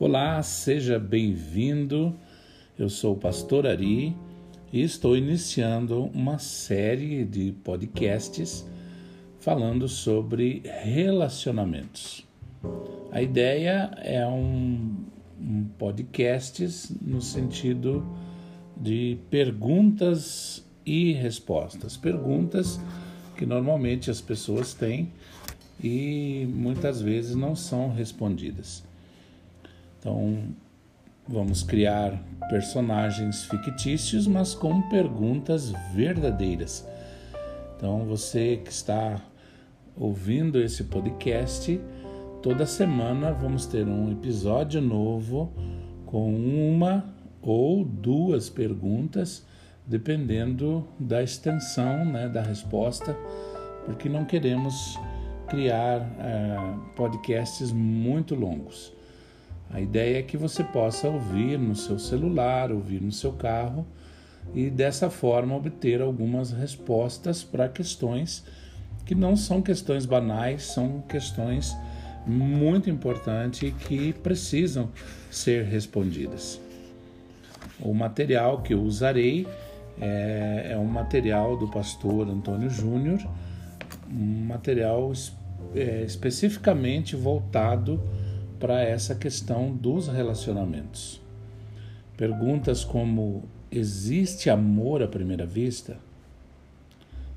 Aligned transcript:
Olá, 0.00 0.40
seja 0.44 0.96
bem-vindo. 0.96 2.14
Eu 2.78 2.88
sou 2.88 3.14
o 3.14 3.18
pastor 3.18 3.66
Ari 3.66 4.16
e 4.72 4.80
estou 4.80 5.16
iniciando 5.16 6.04
uma 6.14 6.38
série 6.38 7.24
de 7.24 7.50
podcasts 7.64 8.64
falando 9.40 9.88
sobre 9.88 10.62
relacionamentos. 10.84 12.24
A 13.10 13.20
ideia 13.20 13.90
é 13.96 14.24
um, 14.24 14.94
um 15.36 15.64
podcast 15.76 16.64
no 17.02 17.20
sentido 17.20 18.06
de 18.76 19.18
perguntas 19.28 20.64
e 20.86 21.12
respostas. 21.12 21.96
Perguntas 21.96 22.78
que 23.36 23.44
normalmente 23.44 24.12
as 24.12 24.20
pessoas 24.20 24.74
têm 24.74 25.10
e 25.82 26.48
muitas 26.54 27.02
vezes 27.02 27.34
não 27.34 27.56
são 27.56 27.92
respondidas. 27.92 28.86
Então, 29.98 30.54
vamos 31.26 31.62
criar 31.62 32.18
personagens 32.48 33.44
fictícios, 33.44 34.26
mas 34.26 34.54
com 34.54 34.82
perguntas 34.88 35.72
verdadeiras. 35.92 36.86
Então, 37.76 38.04
você 38.06 38.56
que 38.56 38.70
está 38.70 39.20
ouvindo 39.96 40.60
esse 40.60 40.84
podcast, 40.84 41.80
toda 42.42 42.64
semana 42.64 43.32
vamos 43.32 43.66
ter 43.66 43.86
um 43.86 44.10
episódio 44.12 44.80
novo 44.80 45.52
com 46.06 46.34
uma 46.34 47.04
ou 47.42 47.84
duas 47.84 48.48
perguntas, 48.48 49.44
dependendo 49.86 50.86
da 50.98 51.22
extensão 51.22 52.04
né, 52.04 52.28
da 52.28 52.42
resposta, 52.42 53.16
porque 53.84 54.08
não 54.08 54.24
queremos 54.24 54.98
criar 55.48 56.00
uh, 56.00 56.78
podcasts 56.94 57.72
muito 57.72 58.34
longos. 58.34 58.97
A 59.70 59.80
ideia 59.80 60.18
é 60.18 60.22
que 60.22 60.36
você 60.36 60.64
possa 60.64 61.08
ouvir 61.08 61.58
no 61.58 61.76
seu 61.76 61.98
celular, 61.98 62.72
ouvir 62.72 63.02
no 63.02 63.12
seu 63.12 63.32
carro 63.32 63.86
e 64.54 64.70
dessa 64.70 65.10
forma 65.10 65.54
obter 65.54 66.00
algumas 66.00 66.52
respostas 66.52 67.44
para 67.44 67.68
questões 67.68 68.44
que 69.04 69.14
não 69.14 69.36
são 69.36 69.62
questões 69.62 70.04
banais, 70.04 70.64
são 70.64 71.02
questões 71.02 71.76
muito 72.26 72.90
importantes 72.90 73.72
que 73.86 74.12
precisam 74.12 74.90
ser 75.30 75.64
respondidas. 75.64 76.60
O 77.80 77.94
material 77.94 78.60
que 78.62 78.74
eu 78.74 78.82
usarei 78.82 79.46
é, 80.00 80.68
é 80.72 80.78
um 80.78 80.84
material 80.84 81.56
do 81.56 81.68
pastor 81.68 82.28
Antônio 82.28 82.68
Júnior, 82.68 83.18
um 84.10 84.44
material 84.46 85.12
é, 85.74 86.02
especificamente 86.02 87.16
voltado 87.16 88.02
para 88.58 88.82
essa 88.82 89.14
questão 89.14 89.72
dos 89.72 90.08
relacionamentos. 90.08 91.20
Perguntas 92.16 92.84
como: 92.84 93.44
existe 93.70 94.50
amor 94.50 95.02
à 95.02 95.08
primeira 95.08 95.46
vista? 95.46 95.98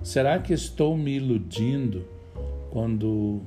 Será 0.04 0.40
que 0.40 0.54
estou 0.54 0.98
me 0.98 1.16
iludindo 1.16 2.06
quando 2.72 3.42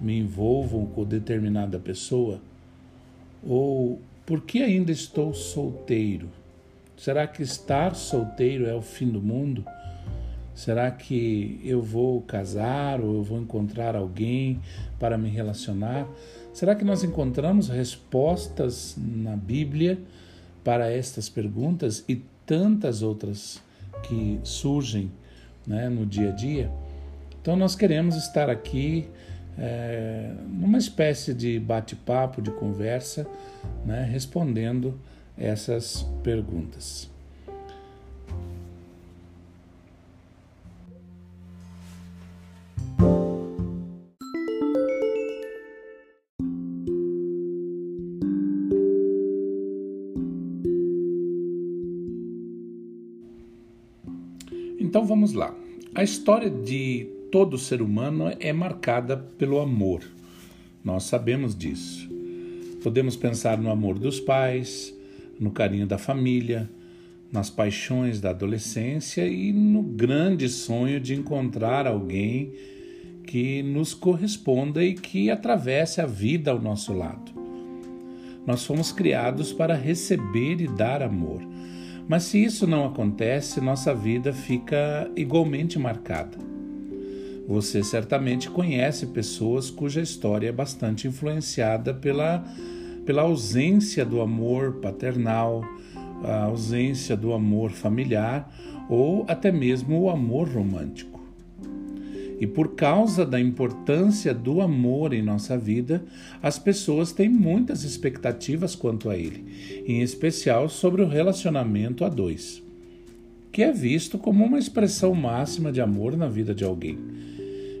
me 0.00 0.18
envolvo 0.18 0.86
com 0.88 1.04
determinada 1.04 1.78
pessoa? 1.78 2.40
Ou 3.42 4.00
por 4.26 4.42
que 4.42 4.62
ainda 4.62 4.92
estou 4.92 5.32
solteiro? 5.32 6.28
Será 6.96 7.26
que 7.26 7.42
estar 7.42 7.94
solteiro 7.94 8.66
é 8.66 8.74
o 8.74 8.82
fim 8.82 9.08
do 9.08 9.22
mundo? 9.22 9.64
Será 10.54 10.90
que 10.90 11.60
eu 11.62 11.82
vou 11.82 12.22
casar 12.22 13.00
ou 13.00 13.16
eu 13.16 13.22
vou 13.22 13.38
encontrar 13.38 13.94
alguém 13.94 14.58
para 14.98 15.18
me 15.18 15.28
relacionar? 15.28 16.08
Será 16.56 16.74
que 16.74 16.86
nós 16.86 17.04
encontramos 17.04 17.68
respostas 17.68 18.96
na 18.96 19.36
Bíblia 19.36 19.98
para 20.64 20.90
estas 20.90 21.28
perguntas 21.28 22.02
e 22.08 22.16
tantas 22.46 23.02
outras 23.02 23.62
que 24.02 24.40
surgem 24.42 25.12
né, 25.66 25.90
no 25.90 26.06
dia 26.06 26.30
a 26.30 26.32
dia? 26.32 26.70
Então, 27.42 27.56
nós 27.56 27.76
queremos 27.76 28.16
estar 28.16 28.48
aqui 28.48 29.06
é, 29.58 30.32
numa 30.48 30.78
espécie 30.78 31.34
de 31.34 31.60
bate-papo, 31.60 32.40
de 32.40 32.50
conversa, 32.50 33.26
né, 33.84 34.08
respondendo 34.10 34.98
essas 35.36 36.06
perguntas. 36.22 37.10
Então 54.96 55.04
vamos 55.04 55.34
lá. 55.34 55.54
A 55.94 56.02
história 56.02 56.48
de 56.48 57.06
todo 57.30 57.58
ser 57.58 57.82
humano 57.82 58.34
é 58.40 58.50
marcada 58.50 59.14
pelo 59.14 59.60
amor. 59.60 60.00
Nós 60.82 61.02
sabemos 61.02 61.54
disso. 61.54 62.08
Podemos 62.82 63.14
pensar 63.14 63.58
no 63.58 63.70
amor 63.70 63.98
dos 63.98 64.18
pais, 64.18 64.96
no 65.38 65.50
carinho 65.50 65.86
da 65.86 65.98
família, 65.98 66.70
nas 67.30 67.50
paixões 67.50 68.22
da 68.22 68.30
adolescência 68.30 69.28
e 69.28 69.52
no 69.52 69.82
grande 69.82 70.48
sonho 70.48 70.98
de 70.98 71.14
encontrar 71.14 71.86
alguém 71.86 72.54
que 73.26 73.62
nos 73.62 73.92
corresponda 73.92 74.82
e 74.82 74.94
que 74.94 75.30
atravesse 75.30 76.00
a 76.00 76.06
vida 76.06 76.50
ao 76.50 76.58
nosso 76.58 76.94
lado. 76.94 77.32
Nós 78.46 78.64
fomos 78.64 78.92
criados 78.92 79.52
para 79.52 79.74
receber 79.74 80.58
e 80.62 80.66
dar 80.66 81.02
amor. 81.02 81.42
Mas 82.08 82.24
se 82.24 82.42
isso 82.42 82.66
não 82.66 82.86
acontece, 82.86 83.60
nossa 83.60 83.92
vida 83.92 84.32
fica 84.32 85.10
igualmente 85.16 85.78
marcada. 85.78 86.38
Você 87.48 87.82
certamente 87.82 88.50
conhece 88.50 89.06
pessoas 89.06 89.70
cuja 89.70 90.00
história 90.00 90.48
é 90.48 90.52
bastante 90.52 91.06
influenciada 91.08 91.94
pela, 91.94 92.44
pela 93.04 93.22
ausência 93.22 94.04
do 94.04 94.20
amor 94.20 94.74
paternal, 94.74 95.62
a 96.24 96.44
ausência 96.44 97.16
do 97.16 97.32
amor 97.32 97.70
familiar 97.70 98.52
ou 98.88 99.24
até 99.28 99.50
mesmo 99.50 100.00
o 100.00 100.10
amor 100.10 100.48
romântico. 100.48 101.15
E 102.38 102.46
por 102.46 102.74
causa 102.74 103.24
da 103.24 103.40
importância 103.40 104.34
do 104.34 104.60
amor 104.60 105.14
em 105.14 105.22
nossa 105.22 105.56
vida, 105.56 106.04
as 106.42 106.58
pessoas 106.58 107.12
têm 107.12 107.28
muitas 107.28 107.82
expectativas 107.82 108.74
quanto 108.74 109.08
a 109.08 109.16
ele, 109.16 109.44
em 109.86 110.02
especial 110.02 110.68
sobre 110.68 111.02
o 111.02 111.08
relacionamento 111.08 112.04
a 112.04 112.08
dois, 112.08 112.62
que 113.50 113.62
é 113.62 113.72
visto 113.72 114.18
como 114.18 114.44
uma 114.44 114.58
expressão 114.58 115.14
máxima 115.14 115.72
de 115.72 115.80
amor 115.80 116.16
na 116.16 116.28
vida 116.28 116.54
de 116.54 116.62
alguém. 116.62 116.98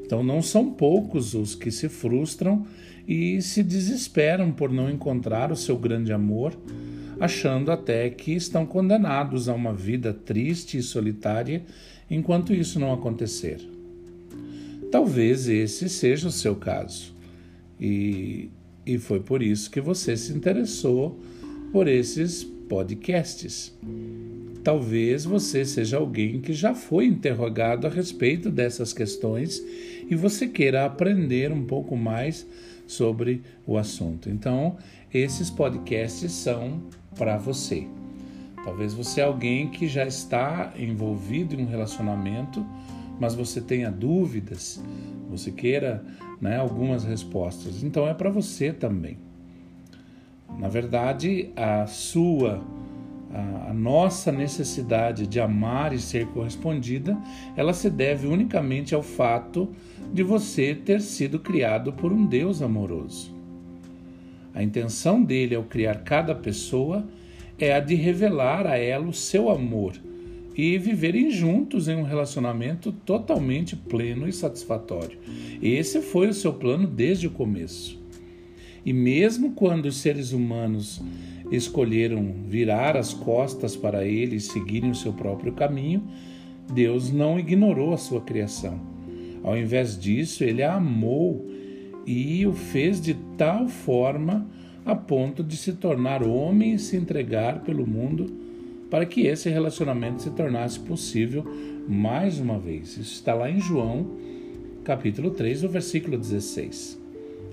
Então, 0.04 0.22
não 0.22 0.40
são 0.40 0.70
poucos 0.70 1.34
os 1.34 1.54
que 1.54 1.70
se 1.70 1.88
frustram 1.88 2.64
e 3.06 3.42
se 3.42 3.62
desesperam 3.62 4.52
por 4.52 4.72
não 4.72 4.88
encontrar 4.88 5.52
o 5.52 5.56
seu 5.56 5.76
grande 5.76 6.12
amor, 6.12 6.56
achando 7.20 7.70
até 7.70 8.08
que 8.08 8.32
estão 8.32 8.64
condenados 8.64 9.48
a 9.48 9.54
uma 9.54 9.72
vida 9.72 10.12
triste 10.12 10.78
e 10.78 10.82
solitária 10.82 11.62
enquanto 12.10 12.54
isso 12.54 12.78
não 12.78 12.92
acontecer. 12.92 13.75
Talvez 14.96 15.46
esse 15.46 15.90
seja 15.90 16.26
o 16.26 16.32
seu 16.32 16.56
caso. 16.56 17.14
E, 17.78 18.48
e 18.86 18.96
foi 18.96 19.20
por 19.20 19.42
isso 19.42 19.70
que 19.70 19.78
você 19.78 20.16
se 20.16 20.32
interessou 20.32 21.20
por 21.70 21.86
esses 21.86 22.42
podcasts. 22.42 23.76
Talvez 24.64 25.26
você 25.26 25.66
seja 25.66 25.98
alguém 25.98 26.40
que 26.40 26.54
já 26.54 26.74
foi 26.74 27.04
interrogado 27.04 27.86
a 27.86 27.90
respeito 27.90 28.50
dessas 28.50 28.94
questões 28.94 29.62
e 30.08 30.14
você 30.14 30.46
queira 30.46 30.86
aprender 30.86 31.52
um 31.52 31.66
pouco 31.66 31.94
mais 31.94 32.46
sobre 32.86 33.42
o 33.66 33.76
assunto. 33.76 34.30
Então, 34.30 34.78
esses 35.12 35.50
podcasts 35.50 36.32
são 36.32 36.80
para 37.18 37.36
você. 37.36 37.86
Talvez 38.64 38.94
você 38.94 39.20
é 39.20 39.24
alguém 39.24 39.68
que 39.68 39.88
já 39.88 40.06
está 40.06 40.72
envolvido 40.74 41.54
em 41.54 41.64
um 41.64 41.68
relacionamento 41.68 42.64
mas 43.18 43.34
você 43.34 43.60
tenha 43.60 43.90
dúvidas, 43.90 44.82
você 45.30 45.50
queira 45.50 46.04
né, 46.40 46.56
algumas 46.56 47.04
respostas, 47.04 47.82
então 47.82 48.06
é 48.06 48.14
para 48.14 48.30
você 48.30 48.72
também. 48.72 49.18
Na 50.58 50.68
verdade, 50.68 51.50
a 51.56 51.86
sua, 51.86 52.62
a, 53.32 53.70
a 53.70 53.74
nossa 53.74 54.30
necessidade 54.30 55.26
de 55.26 55.40
amar 55.40 55.92
e 55.92 55.98
ser 55.98 56.26
correspondida, 56.28 57.16
ela 57.56 57.72
se 57.72 57.90
deve 57.90 58.26
unicamente 58.26 58.94
ao 58.94 59.02
fato 59.02 59.70
de 60.12 60.22
você 60.22 60.74
ter 60.74 61.00
sido 61.00 61.38
criado 61.38 61.92
por 61.92 62.12
um 62.12 62.24
Deus 62.24 62.62
amoroso. 62.62 63.34
A 64.54 64.62
intenção 64.62 65.22
dele 65.22 65.54
ao 65.54 65.64
criar 65.64 65.96
cada 65.96 66.34
pessoa 66.34 67.06
é 67.58 67.74
a 67.74 67.80
de 67.80 67.94
revelar 67.94 68.66
a 68.66 68.78
ela 68.78 69.06
o 69.06 69.12
seu 69.12 69.50
amor 69.50 69.94
e 70.56 70.78
viverem 70.78 71.30
juntos 71.30 71.86
em 71.86 71.96
um 71.96 72.02
relacionamento 72.02 72.90
totalmente 72.90 73.76
pleno 73.76 74.26
e 74.26 74.32
satisfatório. 74.32 75.18
Esse 75.60 76.00
foi 76.00 76.28
o 76.28 76.34
seu 76.34 76.54
plano 76.54 76.86
desde 76.86 77.26
o 77.26 77.30
começo. 77.30 78.00
E 78.84 78.92
mesmo 78.92 79.52
quando 79.52 79.86
os 79.86 79.98
seres 79.98 80.32
humanos 80.32 81.02
escolheram 81.50 82.34
virar 82.48 82.96
as 82.96 83.12
costas 83.12 83.76
para 83.76 84.06
ele 84.06 84.36
e 84.36 84.40
seguirem 84.40 84.90
o 84.90 84.94
seu 84.94 85.12
próprio 85.12 85.52
caminho, 85.52 86.02
Deus 86.72 87.12
não 87.12 87.38
ignorou 87.38 87.92
a 87.92 87.98
sua 87.98 88.20
criação. 88.20 88.80
Ao 89.42 89.56
invés 89.56 89.98
disso, 89.98 90.42
ele 90.42 90.62
a 90.62 90.74
amou 90.74 91.46
e 92.06 92.46
o 92.46 92.52
fez 92.52 93.00
de 93.00 93.14
tal 93.36 93.68
forma 93.68 94.46
a 94.84 94.94
ponto 94.94 95.42
de 95.42 95.56
se 95.56 95.74
tornar 95.74 96.22
homem 96.22 96.74
e 96.74 96.78
se 96.78 96.96
entregar 96.96 97.62
pelo 97.62 97.86
mundo 97.86 98.45
para 98.90 99.06
que 99.06 99.26
esse 99.26 99.48
relacionamento 99.48 100.22
se 100.22 100.30
tornasse 100.30 100.78
possível 100.78 101.44
mais 101.88 102.38
uma 102.38 102.58
vez. 102.58 102.96
Isso 102.96 103.14
está 103.14 103.34
lá 103.34 103.50
em 103.50 103.60
João, 103.60 104.06
capítulo 104.84 105.30
3, 105.30 105.64
o 105.64 105.68
versículo 105.68 106.16
16. 106.16 106.98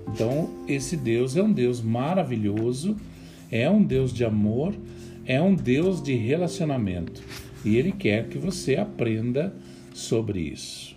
Então, 0.07 0.49
esse 0.67 0.97
Deus 0.97 1.35
é 1.35 1.43
um 1.43 1.51
Deus 1.51 1.81
maravilhoso, 1.81 2.97
é 3.51 3.69
um 3.69 3.81
Deus 3.81 4.13
de 4.13 4.25
amor, 4.25 4.73
é 5.25 5.41
um 5.41 5.55
Deus 5.55 6.01
de 6.01 6.13
relacionamento. 6.13 7.23
E 7.63 7.77
ele 7.77 7.91
quer 7.91 8.27
que 8.27 8.37
você 8.37 8.75
aprenda 8.75 9.53
sobre 9.93 10.39
isso. 10.39 10.95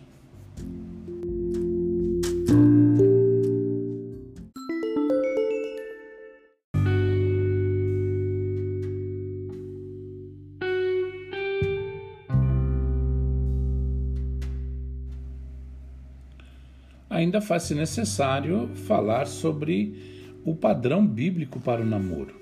Ainda 17.27 17.41
faz-se 17.41 17.75
necessário 17.75 18.69
falar 18.87 19.27
sobre 19.27 20.39
o 20.45 20.55
padrão 20.55 21.05
bíblico 21.05 21.59
para 21.59 21.83
o 21.83 21.85
namoro. 21.85 22.35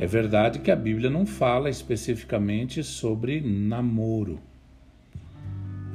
É 0.00 0.06
verdade 0.06 0.58
que 0.58 0.70
a 0.70 0.76
Bíblia 0.76 1.08
não 1.08 1.24
fala 1.24 1.70
especificamente 1.70 2.82
sobre 2.82 3.40
namoro. 3.40 4.40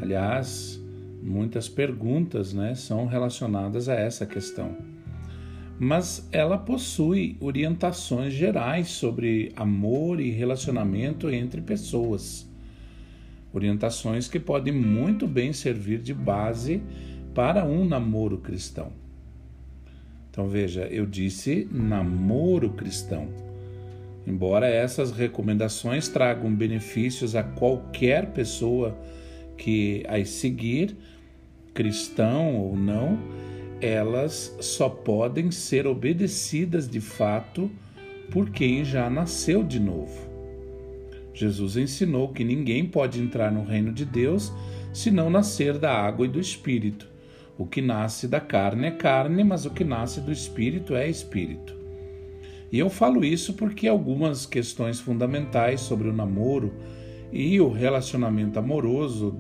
Aliás, 0.02 0.82
muitas 1.22 1.68
perguntas 1.68 2.54
né, 2.54 2.74
são 2.74 3.06
relacionadas 3.06 3.90
a 3.90 3.96
essa 3.96 4.26
questão. 4.26 4.78
Mas 5.78 6.28
ela 6.32 6.58
possui 6.58 7.36
orientações 7.42 8.34
gerais 8.34 8.88
sobre 8.88 9.52
amor 9.58 10.22
e 10.22 10.32
relacionamento 10.32 11.30
entre 11.30 11.62
pessoas. 11.62 12.48
Orientações 13.54 14.28
que 14.28 14.40
podem 14.40 14.74
muito 14.74 15.28
bem 15.28 15.52
servir 15.52 16.00
de 16.00 16.14
base 16.14 16.82
para 17.38 17.64
um 17.64 17.86
namoro 17.86 18.40
cristão. 18.40 18.92
Então 20.32 20.50
veja, 20.50 20.88
eu 20.88 21.06
disse 21.06 21.68
namoro 21.72 22.72
cristão. 22.72 23.28
Embora 24.26 24.68
essas 24.68 25.12
recomendações 25.12 26.08
tragam 26.08 26.52
benefícios 26.52 27.36
a 27.36 27.44
qualquer 27.44 28.32
pessoa 28.32 28.98
que 29.56 30.04
as 30.08 30.30
seguir, 30.30 30.98
cristão 31.76 32.56
ou 32.56 32.76
não, 32.76 33.20
elas 33.80 34.58
só 34.60 34.90
podem 34.90 35.52
ser 35.52 35.86
obedecidas 35.86 36.90
de 36.90 37.00
fato 37.00 37.70
por 38.32 38.50
quem 38.50 38.84
já 38.84 39.12
nasceu 39.12 39.64
de 39.64 39.80
novo. 39.80 40.28
Jesus 41.36 41.78
ensinou 41.78 42.30
que 42.30 42.44
ninguém 42.44 42.84
pode 42.84 43.22
entrar 43.22 43.52
no 43.52 43.64
reino 43.64 43.94
de 43.94 44.06
Deus 44.06 44.52
se 44.92 45.12
não 45.12 45.30
nascer 45.30 45.78
da 45.78 45.94
água 45.94 46.26
e 46.26 46.30
do 46.30 46.40
espírito. 46.40 47.16
O 47.58 47.66
que 47.66 47.82
nasce 47.82 48.28
da 48.28 48.40
carne 48.40 48.88
é 48.88 48.92
carne, 48.92 49.44
mas 49.44 49.66
o 49.66 49.72
que 49.72 49.84
nasce 49.84 50.22
do 50.22 50.32
espírito 50.32 50.96
é 50.96 51.10
espírito. 51.10 51.76
E 52.72 52.78
eu 52.78 52.90
falo 52.90 53.24
isso 53.24 53.54
porque 53.54 53.88
algumas 53.88 54.46
questões 54.46 55.00
fundamentais 55.00 55.82
sobre 55.82 56.10
o 56.10 56.14
namoro 56.14 56.74
e 57.32 57.60
o 57.60 57.70
relacionamento 57.70 58.60
amoroso, 58.60 59.36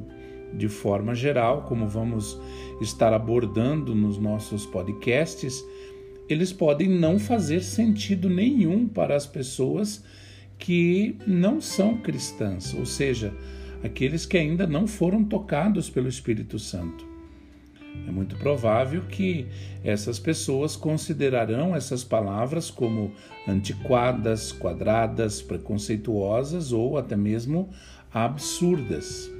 de 0.53 0.67
forma 0.67 1.13
geral, 1.13 1.63
como 1.63 1.87
vamos 1.87 2.39
estar 2.81 3.13
abordando 3.13 3.93
nos 3.93 4.17
nossos 4.17 4.65
podcasts, 4.65 5.63
eles 6.27 6.51
podem 6.51 6.89
não 6.89 7.19
fazer 7.19 7.61
sentido 7.61 8.29
nenhum 8.29 8.87
para 8.87 9.15
as 9.15 9.25
pessoas 9.25 10.03
que 10.57 11.15
não 11.25 11.61
são 11.61 11.97
cristãs, 11.97 12.73
ou 12.73 12.85
seja, 12.85 13.33
aqueles 13.83 14.25
que 14.25 14.37
ainda 14.37 14.65
não 14.65 14.87
foram 14.87 15.23
tocados 15.23 15.89
pelo 15.89 16.07
Espírito 16.07 16.57
Santo. 16.57 17.06
É 18.05 18.11
muito 18.11 18.35
provável 18.35 19.03
que 19.03 19.47
essas 19.83 20.19
pessoas 20.19 20.75
considerarão 20.75 21.75
essas 21.75 22.03
palavras 22.03 22.69
como 22.69 23.11
antiquadas, 23.47 24.51
quadradas, 24.51 25.41
preconceituosas 25.41 26.71
ou 26.71 26.97
até 26.97 27.15
mesmo 27.15 27.69
absurdas. 28.13 29.31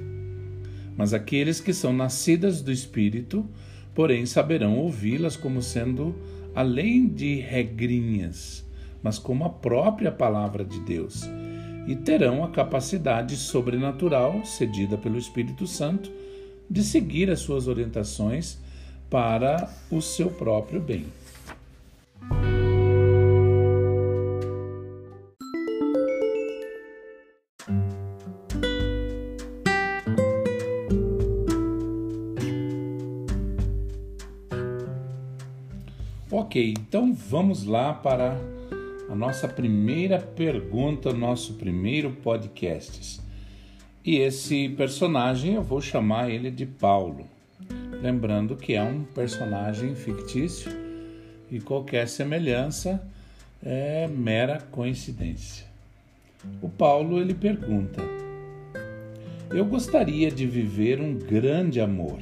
Mas 0.96 1.14
aqueles 1.14 1.60
que 1.60 1.72
são 1.72 1.92
nascidas 1.92 2.60
do 2.60 2.72
Espírito, 2.72 3.46
porém, 3.94 4.26
saberão 4.26 4.78
ouvi-las 4.78 5.36
como 5.36 5.62
sendo 5.62 6.14
além 6.54 7.06
de 7.06 7.36
regrinhas, 7.36 8.66
mas 9.02 9.18
como 9.18 9.44
a 9.44 9.50
própria 9.50 10.10
palavra 10.10 10.64
de 10.64 10.80
Deus, 10.80 11.28
e 11.86 11.94
terão 11.94 12.42
a 12.42 12.50
capacidade 12.50 13.36
sobrenatural 13.36 14.44
cedida 14.44 14.98
pelo 14.98 15.16
Espírito 15.16 15.66
Santo 15.66 16.10
de 16.70 16.82
seguir 16.82 17.30
as 17.30 17.40
suas 17.40 17.66
orientações 17.68 18.58
para 19.08 19.68
o 19.90 20.00
seu 20.02 20.30
próprio 20.30 20.80
bem. 20.80 21.06
Ok, 36.30 36.74
então 36.78 37.14
vamos 37.14 37.64
lá 37.64 37.92
para 37.92 38.36
a 39.08 39.14
nossa 39.14 39.48
primeira 39.48 40.18
pergunta, 40.18 41.12
nosso 41.12 41.54
primeiro 41.54 42.10
podcast. 42.10 43.20
E 44.08 44.16
esse 44.20 44.70
personagem 44.70 45.52
eu 45.52 45.62
vou 45.62 45.82
chamar 45.82 46.30
ele 46.30 46.50
de 46.50 46.64
Paulo. 46.64 47.26
Lembrando 48.00 48.56
que 48.56 48.72
é 48.72 48.82
um 48.82 49.04
personagem 49.04 49.94
fictício 49.94 50.72
e 51.50 51.60
qualquer 51.60 52.08
semelhança 52.08 53.06
é 53.62 54.08
mera 54.08 54.62
coincidência. 54.70 55.66
O 56.62 56.70
Paulo 56.70 57.20
ele 57.20 57.34
pergunta: 57.34 58.02
Eu 59.50 59.66
gostaria 59.66 60.30
de 60.30 60.46
viver 60.46 61.02
um 61.02 61.14
grande 61.14 61.78
amor, 61.78 62.18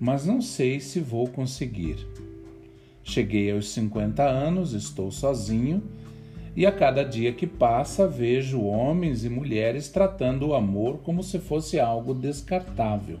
mas 0.00 0.26
não 0.26 0.42
sei 0.42 0.80
se 0.80 0.98
vou 0.98 1.28
conseguir. 1.28 2.04
Cheguei 3.04 3.52
aos 3.52 3.68
50 3.68 4.20
anos, 4.20 4.72
estou 4.72 5.12
sozinho 5.12 5.80
e 6.56 6.64
a 6.64 6.72
cada 6.72 7.02
dia 7.04 7.32
que 7.32 7.46
passa 7.46 8.06
vejo 8.06 8.62
homens 8.62 9.24
e 9.24 9.28
mulheres 9.28 9.88
tratando 9.88 10.48
o 10.48 10.54
amor 10.54 10.98
como 10.98 11.22
se 11.22 11.38
fosse 11.38 11.80
algo 11.80 12.14
descartável. 12.14 13.18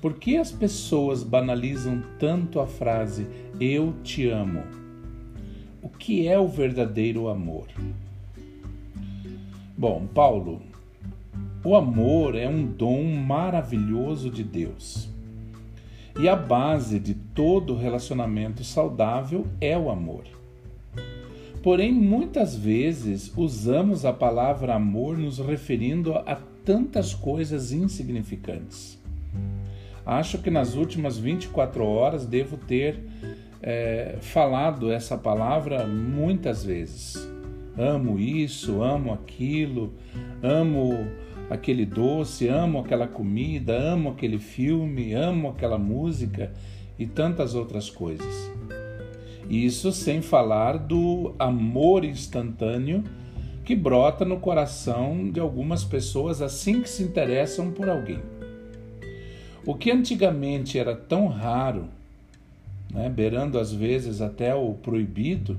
Por 0.00 0.14
que 0.14 0.36
as 0.36 0.50
pessoas 0.50 1.22
banalizam 1.22 2.02
tanto 2.18 2.58
a 2.58 2.66
frase 2.66 3.26
eu 3.60 3.94
te 4.02 4.28
amo? 4.28 4.64
O 5.80 5.88
que 5.88 6.26
é 6.26 6.36
o 6.36 6.48
verdadeiro 6.48 7.28
amor? 7.28 7.68
Bom, 9.78 10.06
Paulo, 10.12 10.60
o 11.64 11.76
amor 11.76 12.34
é 12.34 12.48
um 12.48 12.66
dom 12.66 13.04
maravilhoso 13.14 14.28
de 14.28 14.42
Deus. 14.42 15.08
E 16.18 16.28
a 16.28 16.34
base 16.34 16.98
de 16.98 17.14
todo 17.14 17.76
relacionamento 17.76 18.64
saudável 18.64 19.46
é 19.60 19.78
o 19.78 19.88
amor. 19.88 20.41
Porém, 21.62 21.92
muitas 21.92 22.56
vezes 22.56 23.32
usamos 23.36 24.04
a 24.04 24.12
palavra 24.12 24.74
amor 24.74 25.16
nos 25.16 25.38
referindo 25.38 26.14
a 26.14 26.36
tantas 26.64 27.14
coisas 27.14 27.70
insignificantes. 27.70 29.00
Acho 30.04 30.38
que 30.38 30.50
nas 30.50 30.74
últimas 30.74 31.16
24 31.16 31.84
horas 31.84 32.26
devo 32.26 32.56
ter 32.56 33.00
é, 33.62 34.16
falado 34.20 34.90
essa 34.90 35.16
palavra 35.16 35.86
muitas 35.86 36.64
vezes. 36.64 37.16
Amo 37.78 38.18
isso, 38.18 38.82
amo 38.82 39.12
aquilo, 39.12 39.94
amo 40.42 41.06
aquele 41.48 41.86
doce, 41.86 42.48
amo 42.48 42.80
aquela 42.80 43.06
comida, 43.06 43.78
amo 43.78 44.10
aquele 44.10 44.40
filme, 44.40 45.14
amo 45.14 45.50
aquela 45.50 45.78
música 45.78 46.52
e 46.98 47.06
tantas 47.06 47.54
outras 47.54 47.88
coisas. 47.88 48.50
Isso 49.48 49.92
sem 49.92 50.22
falar 50.22 50.78
do 50.78 51.34
amor 51.38 52.04
instantâneo 52.04 53.04
que 53.64 53.76
brota 53.76 54.24
no 54.24 54.40
coração 54.40 55.30
de 55.30 55.38
algumas 55.38 55.84
pessoas 55.84 56.42
assim 56.42 56.82
que 56.82 56.88
se 56.88 57.02
interessam 57.02 57.70
por 57.70 57.88
alguém. 57.88 58.20
O 59.64 59.74
que 59.74 59.90
antigamente 59.90 60.78
era 60.78 60.96
tão 60.96 61.28
raro, 61.28 61.86
né, 62.92 63.08
beirando 63.08 63.58
às 63.58 63.72
vezes 63.72 64.20
até 64.20 64.54
o 64.54 64.74
proibido, 64.74 65.56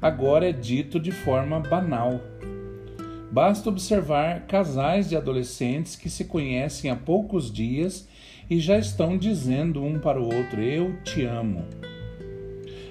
agora 0.00 0.48
é 0.48 0.52
dito 0.52 1.00
de 1.00 1.10
forma 1.10 1.58
banal. 1.58 2.20
Basta 3.32 3.68
observar 3.68 4.46
casais 4.46 5.08
de 5.08 5.16
adolescentes 5.16 5.96
que 5.96 6.10
se 6.10 6.24
conhecem 6.24 6.90
há 6.90 6.96
poucos 6.96 7.50
dias 7.50 8.06
e 8.50 8.58
já 8.58 8.76
estão 8.76 9.16
dizendo 9.16 9.82
um 9.82 9.98
para 9.98 10.20
o 10.20 10.24
outro: 10.24 10.60
Eu 10.60 11.00
te 11.04 11.24
amo. 11.24 11.64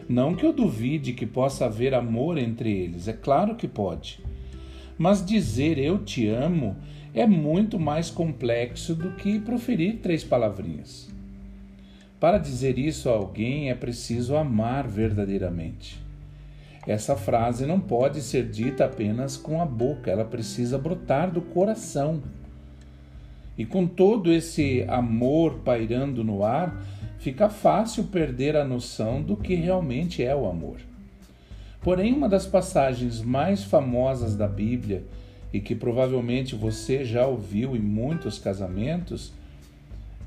Não 0.09 0.35
que 0.35 0.43
eu 0.43 0.51
duvide 0.51 1.13
que 1.13 1.27
possa 1.27 1.65
haver 1.65 1.93
amor 1.93 2.39
entre 2.39 2.71
eles, 2.71 3.07
é 3.07 3.13
claro 3.13 3.53
que 3.53 3.67
pode. 3.67 4.19
Mas 4.97 5.23
dizer 5.23 5.77
eu 5.77 5.99
te 5.99 6.27
amo 6.27 6.75
é 7.13 7.27
muito 7.27 7.79
mais 7.79 8.09
complexo 8.09 8.95
do 8.95 9.11
que 9.11 9.37
proferir 9.37 9.97
três 9.97 10.23
palavrinhas. 10.23 11.13
Para 12.19 12.39
dizer 12.39 12.79
isso 12.79 13.07
a 13.07 13.13
alguém 13.13 13.69
é 13.69 13.75
preciso 13.75 14.35
amar 14.35 14.87
verdadeiramente. 14.87 16.01
Essa 16.87 17.15
frase 17.15 17.67
não 17.67 17.79
pode 17.79 18.21
ser 18.21 18.49
dita 18.49 18.85
apenas 18.85 19.37
com 19.37 19.61
a 19.61 19.65
boca, 19.65 20.09
ela 20.09 20.25
precisa 20.25 20.79
brotar 20.79 21.29
do 21.29 21.39
coração. 21.39 22.23
E 23.55 23.63
com 23.63 23.85
todo 23.85 24.33
esse 24.33 24.83
amor 24.87 25.59
pairando 25.59 26.23
no 26.23 26.43
ar, 26.43 26.75
fica 27.19 27.49
fácil 27.49 28.05
perder 28.05 28.55
a 28.55 28.65
noção 28.65 29.21
do 29.21 29.35
que 29.35 29.53
realmente 29.53 30.23
é 30.23 30.35
o 30.35 30.49
amor. 30.49 30.77
Porém, 31.81 32.13
uma 32.13 32.27
das 32.27 32.45
passagens 32.45 33.21
mais 33.21 33.63
famosas 33.63 34.35
da 34.35 34.47
Bíblia, 34.47 35.03
e 35.53 35.59
que 35.59 35.75
provavelmente 35.75 36.55
você 36.55 37.03
já 37.03 37.25
ouviu 37.25 37.75
em 37.75 37.79
muitos 37.79 38.37
casamentos, 38.37 39.33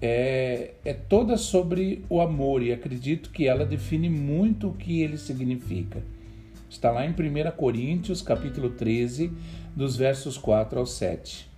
é, 0.00 0.72
é 0.84 0.92
toda 0.92 1.36
sobre 1.36 2.04
o 2.08 2.20
amor 2.20 2.62
e 2.62 2.72
acredito 2.72 3.30
que 3.30 3.46
ela 3.46 3.64
define 3.64 4.10
muito 4.10 4.68
o 4.68 4.74
que 4.74 5.00
ele 5.00 5.16
significa. 5.16 6.02
Está 6.68 6.90
lá 6.90 7.06
em 7.06 7.10
1 7.10 7.50
Coríntios, 7.56 8.20
capítulo 8.20 8.70
13, 8.70 9.30
dos 9.76 9.96
versos 9.96 10.36
4 10.36 10.80
ao 10.80 10.86
7. 10.86 11.48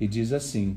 E 0.00 0.06
diz 0.08 0.32
assim: 0.32 0.76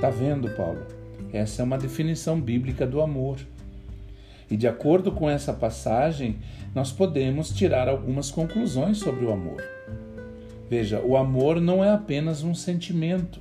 Tá 0.00 0.10
vendo, 0.10 0.48
Paulo? 0.50 0.86
Essa 1.32 1.60
é 1.60 1.64
uma 1.64 1.76
definição 1.76 2.40
bíblica 2.40 2.86
do 2.86 3.00
amor. 3.00 3.38
E 4.48 4.56
de 4.56 4.68
acordo 4.68 5.10
com 5.10 5.28
essa 5.28 5.52
passagem, 5.52 6.36
nós 6.72 6.92
podemos 6.92 7.50
tirar 7.50 7.88
algumas 7.88 8.30
conclusões 8.30 8.98
sobre 8.98 9.24
o 9.24 9.32
amor. 9.32 9.60
Veja, 10.70 11.00
o 11.00 11.16
amor 11.16 11.60
não 11.60 11.84
é 11.84 11.90
apenas 11.90 12.44
um 12.44 12.54
sentimento. 12.54 13.40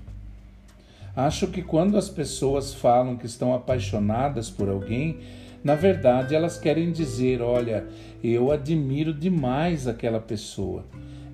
Acho 1.16 1.46
que 1.48 1.62
quando 1.62 1.96
as 1.96 2.10
pessoas 2.10 2.74
falam 2.74 3.18
que 3.18 3.28
estão 3.28 3.54
apaixonadas 3.54 4.50
por 4.50 4.68
alguém, 4.68 5.20
na 5.64 5.76
verdade 5.76 6.34
elas 6.34 6.58
querem 6.58 6.92
dizer: 6.92 7.40
olha, 7.40 7.86
eu 8.24 8.52
admiro 8.52 9.14
demais 9.14 9.88
aquela 9.88 10.20
pessoa. 10.20 10.86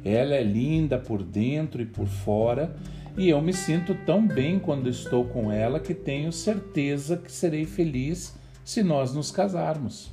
Ela 0.03 0.35
é 0.35 0.43
linda 0.43 0.97
por 0.97 1.23
dentro 1.23 1.81
e 1.81 1.85
por 1.85 2.07
fora, 2.07 2.75
e 3.17 3.29
eu 3.29 3.41
me 3.41 3.53
sinto 3.53 3.93
tão 4.05 4.25
bem 4.25 4.57
quando 4.57 4.89
estou 4.89 5.25
com 5.25 5.51
ela 5.51 5.79
que 5.79 5.93
tenho 5.93 6.31
certeza 6.31 7.17
que 7.17 7.31
serei 7.31 7.65
feliz 7.65 8.35
se 8.65 8.81
nós 8.81 9.13
nos 9.13 9.29
casarmos. 9.29 10.11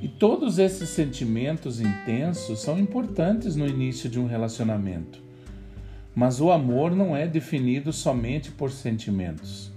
E 0.00 0.08
todos 0.08 0.58
esses 0.58 0.88
sentimentos 0.88 1.80
intensos 1.80 2.60
são 2.60 2.78
importantes 2.78 3.54
no 3.54 3.66
início 3.66 4.08
de 4.08 4.18
um 4.18 4.26
relacionamento. 4.26 5.20
Mas 6.14 6.40
o 6.40 6.50
amor 6.50 6.94
não 6.94 7.14
é 7.14 7.26
definido 7.26 7.92
somente 7.92 8.50
por 8.50 8.70
sentimentos, 8.70 9.70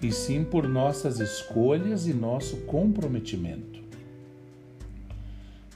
e 0.00 0.12
sim 0.12 0.44
por 0.44 0.68
nossas 0.68 1.18
escolhas 1.18 2.06
e 2.06 2.14
nosso 2.14 2.58
comprometimento. 2.58 3.80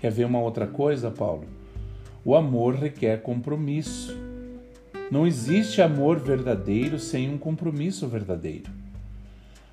Quer 0.00 0.12
ver 0.12 0.26
uma 0.26 0.40
outra 0.40 0.66
coisa, 0.66 1.10
Paulo? 1.10 1.46
O 2.24 2.34
amor 2.34 2.74
requer 2.74 3.22
compromisso. 3.22 4.16
Não 5.10 5.26
existe 5.26 5.80
amor 5.80 6.18
verdadeiro 6.18 6.98
sem 6.98 7.28
um 7.28 7.38
compromisso 7.38 8.08
verdadeiro. 8.08 8.70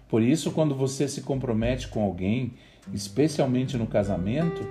Por 0.10 0.22
isso, 0.22 0.52
quando 0.52 0.76
você 0.76 1.08
se 1.08 1.22
compromete 1.22 1.88
com 1.88 2.04
alguém, 2.04 2.54
especialmente 2.94 3.78
no 3.78 3.88
casamento, 3.88 4.62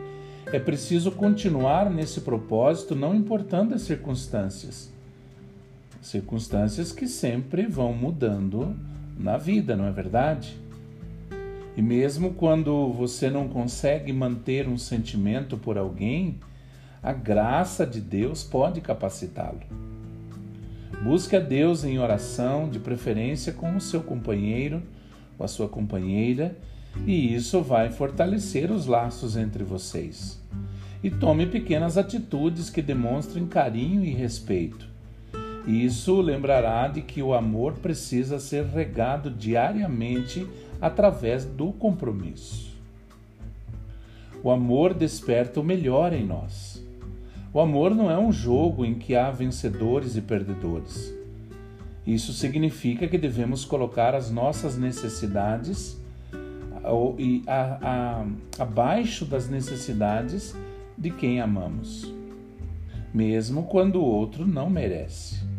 é 0.47 0.59
preciso 0.59 1.13
continuar 1.13 1.91
nesse 1.91 2.21
propósito, 2.21 2.95
não 2.95 3.15
importando 3.15 3.75
as 3.75 3.83
circunstâncias 3.83 4.93
circunstâncias 6.01 6.93
que 6.93 7.07
sempre 7.07 7.67
vão 7.67 7.93
mudando 7.93 8.77
na 9.19 9.37
vida, 9.37 9.77
não 9.77 9.87
é 9.87 9.93
verdade? 9.93 10.57
E 11.77 11.83
mesmo 11.83 12.35
quando 12.35 12.93
você 12.93 13.31
não 13.31 13.49
consegue 13.49 14.13
manter 14.13 14.67
um 14.67 14.79
sentimento 14.79 15.57
por 15.57 15.79
alguém, 15.79 16.39
a 17.03 17.13
graça 17.13 17.87
de 17.87 18.01
Deus 18.01 18.43
pode 18.43 18.81
capacitá-lo. 18.81 19.61
Busque 21.03 21.35
a 21.35 21.41
Deus 21.41 21.83
em 21.83 21.99
oração, 21.99 22.69
de 22.69 22.79
preferência 22.79 23.55
com 23.55 23.75
o 23.75 23.81
seu 23.81 24.03
companheiro 24.03 24.83
ou 25.39 25.45
a 25.45 25.49
sua 25.49 25.67
companheira, 25.67 26.55
e 27.07 27.35
isso 27.35 27.63
vai 27.63 27.91
fortalecer 27.91 28.71
os 28.71 28.87
laços 28.87 29.35
entre 29.35 29.65
vocês. 29.65 30.39
E 31.03 31.11
tome 31.11 31.47
pequenas 31.47 31.97
atitudes 31.97 32.69
que 32.69 32.83
demonstrem 32.83 33.47
carinho 33.47 34.05
e 34.05 34.11
respeito. 34.11 34.87
Isso 35.67 36.21
lembrará 36.21 36.89
de 36.89 37.01
que 37.01 37.23
o 37.23 37.33
amor 37.33 37.75
precisa 37.75 38.39
ser 38.39 38.67
regado 38.67 39.31
diariamente 39.31 40.47
através 40.81 41.47
do 41.47 41.73
compromisso. 41.73 42.77
O 44.43 44.51
amor 44.51 44.93
desperta 44.93 45.61
o 45.61 45.65
melhor 45.65 46.13
em 46.13 46.27
nós. 46.27 46.83
O 47.53 47.61
amor 47.61 47.95
não 47.95 48.11
é 48.11 48.19
um 48.19 48.33
jogo 48.33 48.85
em 48.85 48.95
que 48.95 49.15
há 49.17 49.31
vencedores 49.31 50.17
e 50.17 50.21
perdedores. 50.21 51.13
Isso 52.07 52.33
significa 52.33 53.09
que 53.09 53.19
devemos 53.19 53.65
colocar 53.65 54.15
as 54.15 54.31
nossas 54.31 54.77
necessidades 54.77 56.01
abaixo 58.59 59.25
das 59.25 59.49
necessidades 59.49 60.57
de 60.97 61.11
quem 61.11 61.41
amamos, 61.41 62.13
mesmo 63.13 63.65
quando 63.65 63.97
o 63.97 64.05
outro 64.05 64.47
não 64.47 64.71
merece 64.71 65.51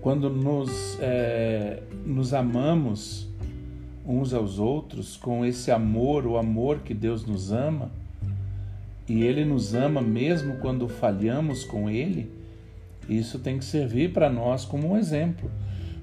quando 0.00 0.30
nos, 0.30 0.98
é, 1.00 1.82
nos 2.04 2.32
amamos 2.32 3.28
uns 4.06 4.32
aos 4.32 4.58
outros 4.58 5.16
com 5.16 5.44
esse 5.44 5.70
amor, 5.70 6.26
o 6.26 6.36
amor 6.36 6.78
que 6.78 6.94
Deus 6.94 7.24
nos 7.24 7.52
ama, 7.52 7.90
e 9.10 9.24
Ele 9.24 9.44
nos 9.44 9.74
ama 9.74 10.00
mesmo 10.00 10.58
quando 10.58 10.88
falhamos 10.88 11.64
com 11.64 11.90
Ele, 11.90 12.30
isso 13.08 13.40
tem 13.40 13.58
que 13.58 13.64
servir 13.64 14.12
para 14.12 14.30
nós 14.30 14.64
como 14.64 14.92
um 14.92 14.96
exemplo. 14.96 15.50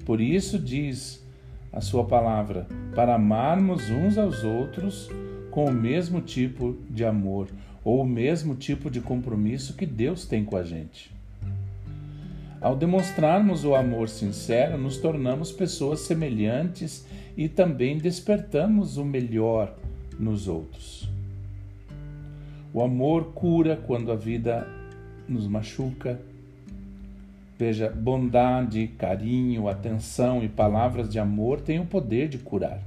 Por 0.04 0.20
isso 0.20 0.58
diz 0.58 1.26
a 1.72 1.80
Sua 1.80 2.04
palavra, 2.04 2.66
para 2.94 3.14
amarmos 3.14 3.88
uns 3.88 4.18
aos 4.18 4.44
outros 4.44 5.08
com 5.50 5.64
o 5.64 5.72
mesmo 5.72 6.20
tipo 6.20 6.76
de 6.90 7.02
amor 7.02 7.48
ou 7.82 8.02
o 8.02 8.06
mesmo 8.06 8.54
tipo 8.54 8.90
de 8.90 9.00
compromisso 9.00 9.72
que 9.72 9.86
Deus 9.86 10.26
tem 10.26 10.44
com 10.44 10.58
a 10.58 10.62
gente. 10.62 11.10
Ao 12.60 12.76
demonstrarmos 12.76 13.64
o 13.64 13.74
amor 13.74 14.10
sincero, 14.10 14.76
nos 14.76 14.98
tornamos 14.98 15.50
pessoas 15.50 16.00
semelhantes 16.00 17.06
e 17.34 17.48
também 17.48 17.96
despertamos 17.96 18.98
o 18.98 19.04
melhor 19.04 19.74
nos 20.20 20.46
outros. 20.46 21.07
O 22.72 22.82
amor 22.82 23.32
cura 23.32 23.76
quando 23.76 24.12
a 24.12 24.16
vida 24.16 24.66
nos 25.26 25.46
machuca. 25.46 26.20
Veja, 27.58 27.90
bondade, 27.90 28.88
carinho, 28.98 29.68
atenção 29.68 30.44
e 30.44 30.48
palavras 30.48 31.08
de 31.08 31.18
amor 31.18 31.60
têm 31.60 31.80
o 31.80 31.86
poder 31.86 32.28
de 32.28 32.38
curar, 32.38 32.80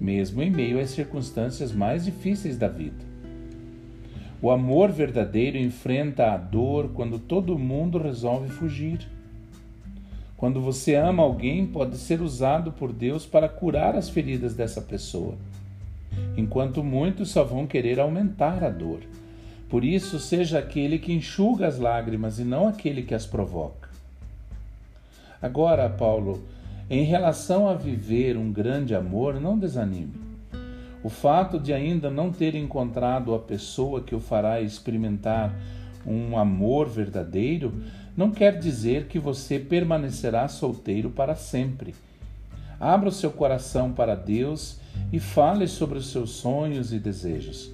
mesmo 0.00 0.42
em 0.42 0.50
meio 0.50 0.78
às 0.78 0.90
circunstâncias 0.90 1.72
mais 1.72 2.04
difíceis 2.04 2.56
da 2.56 2.68
vida. 2.68 3.10
O 4.42 4.50
amor 4.50 4.92
verdadeiro 4.92 5.58
enfrenta 5.58 6.32
a 6.32 6.36
dor 6.36 6.90
quando 6.94 7.18
todo 7.18 7.58
mundo 7.58 7.98
resolve 7.98 8.48
fugir. 8.48 9.06
Quando 10.36 10.60
você 10.60 10.94
ama 10.94 11.22
alguém, 11.22 11.66
pode 11.66 11.98
ser 11.98 12.22
usado 12.22 12.72
por 12.72 12.92
Deus 12.92 13.26
para 13.26 13.48
curar 13.48 13.96
as 13.96 14.08
feridas 14.08 14.54
dessa 14.54 14.80
pessoa. 14.80 15.36
Enquanto 16.36 16.82
muitos 16.82 17.30
só 17.30 17.44
vão 17.44 17.66
querer 17.66 18.00
aumentar 18.00 18.62
a 18.64 18.70
dor. 18.70 19.00
Por 19.68 19.84
isso, 19.84 20.18
seja 20.18 20.58
aquele 20.58 20.98
que 20.98 21.12
enxuga 21.12 21.66
as 21.66 21.78
lágrimas 21.78 22.38
e 22.38 22.44
não 22.44 22.66
aquele 22.66 23.02
que 23.02 23.14
as 23.14 23.26
provoca. 23.26 23.88
Agora, 25.40 25.88
Paulo, 25.88 26.42
em 26.88 27.04
relação 27.04 27.68
a 27.68 27.74
viver 27.74 28.36
um 28.36 28.52
grande 28.52 28.94
amor, 28.94 29.40
não 29.40 29.58
desanime. 29.58 30.14
O 31.02 31.08
fato 31.08 31.58
de 31.58 31.72
ainda 31.72 32.10
não 32.10 32.30
ter 32.30 32.54
encontrado 32.54 33.34
a 33.34 33.38
pessoa 33.38 34.02
que 34.02 34.14
o 34.14 34.20
fará 34.20 34.60
experimentar 34.60 35.54
um 36.06 36.36
amor 36.36 36.88
verdadeiro 36.88 37.72
não 38.16 38.30
quer 38.30 38.58
dizer 38.58 39.06
que 39.06 39.18
você 39.18 39.58
permanecerá 39.58 40.48
solteiro 40.48 41.10
para 41.10 41.34
sempre. 41.34 41.94
Abra 42.78 43.08
o 43.08 43.12
seu 43.12 43.30
coração 43.30 43.92
para 43.92 44.14
Deus 44.14 44.78
e 45.12 45.18
fale 45.18 45.66
sobre 45.66 45.98
os 45.98 46.10
seus 46.10 46.30
sonhos 46.30 46.92
e 46.92 46.98
desejos. 46.98 47.70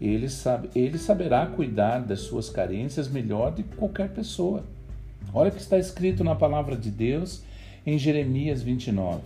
Ele, 0.00 0.28
sabe, 0.28 0.68
ele 0.74 0.98
saberá 0.98 1.46
cuidar 1.46 2.00
das 2.00 2.20
suas 2.20 2.48
carências 2.48 3.08
melhor 3.08 3.50
do 3.50 3.62
que 3.62 3.76
qualquer 3.76 4.10
pessoa. 4.10 4.62
Olha 5.32 5.50
o 5.50 5.52
que 5.52 5.60
está 5.60 5.78
escrito 5.78 6.22
na 6.22 6.34
palavra 6.34 6.76
de 6.76 6.90
Deus 6.90 7.42
em 7.84 7.98
Jeremias 7.98 8.62
29. 8.62 9.22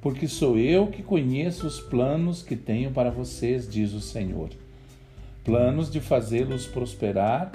Porque 0.00 0.28
sou 0.28 0.58
eu 0.58 0.86
que 0.86 1.02
conheço 1.02 1.66
os 1.66 1.80
planos 1.80 2.42
que 2.42 2.56
tenho 2.56 2.90
para 2.90 3.10
vocês, 3.10 3.68
diz 3.68 3.92
o 3.92 4.00
Senhor. 4.00 4.50
Planos 5.44 5.90
de 5.90 6.00
fazê-los 6.00 6.66
prosperar 6.66 7.52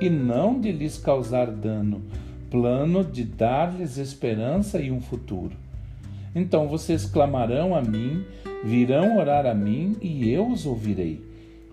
e 0.00 0.10
não 0.10 0.60
de 0.60 0.72
lhes 0.72 0.98
causar 0.98 1.50
dano, 1.50 2.02
plano 2.50 3.04
de 3.04 3.24
dar-lhes 3.24 3.98
esperança 3.98 4.80
e 4.80 4.90
um 4.90 5.00
futuro. 5.00 5.61
Então 6.34 6.68
vocês 6.68 7.04
clamarão 7.04 7.74
a 7.74 7.82
mim, 7.82 8.24
virão 8.64 9.18
orar 9.18 9.46
a 9.46 9.54
mim 9.54 9.96
e 10.00 10.30
eu 10.30 10.48
os 10.48 10.66
ouvirei. 10.66 11.20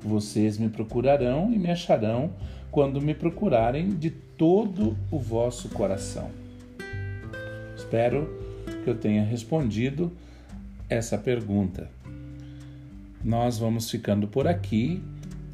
Vocês 0.02 0.58
me 0.58 0.70
procurarão 0.70 1.52
e 1.52 1.58
me 1.58 1.70
acharão 1.70 2.32
quando 2.72 3.02
me 3.02 3.14
procurarem 3.14 3.90
de 3.90 4.10
todo 4.10 4.96
o 5.12 5.20
vosso 5.20 5.70
coração. 5.70 6.30
Espero 7.76 8.30
que 8.84 8.90
eu 8.90 8.96
tenha 8.96 9.24
respondido 9.24 10.12
essa 10.90 11.18
pergunta. 11.18 11.90
Nós 13.24 13.58
vamos 13.58 13.90
ficando 13.90 14.28
por 14.28 14.48
aqui 14.48 15.02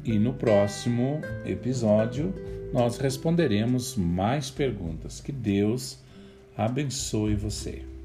e 0.04 0.18
no 0.18 0.32
próximo 0.32 1.20
episódio 1.44 2.32
nós 2.72 2.98
responderemos 2.98 3.96
mais 3.96 4.50
perguntas. 4.50 5.20
Que 5.20 5.32
Deus 5.32 5.98
abençoe 6.56 7.34
você. 7.34 7.95